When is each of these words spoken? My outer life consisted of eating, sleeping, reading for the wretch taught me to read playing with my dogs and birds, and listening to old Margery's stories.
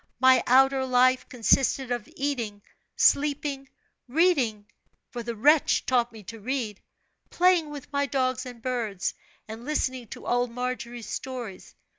My 0.19 0.41
outer 0.47 0.83
life 0.83 1.29
consisted 1.29 1.91
of 1.91 2.09
eating, 2.15 2.63
sleeping, 2.95 3.69
reading 4.07 4.65
for 5.11 5.21
the 5.21 5.35
wretch 5.35 5.85
taught 5.85 6.11
me 6.11 6.23
to 6.23 6.39
read 6.39 6.81
playing 7.29 7.69
with 7.69 7.93
my 7.93 8.07
dogs 8.07 8.47
and 8.47 8.63
birds, 8.63 9.13
and 9.47 9.63
listening 9.63 10.07
to 10.07 10.25
old 10.25 10.49
Margery's 10.49 11.07
stories. 11.07 11.75